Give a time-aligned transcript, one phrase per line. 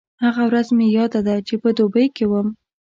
[0.23, 2.47] هغه ورځ مې یاده ده چې په دوبۍ کې وم.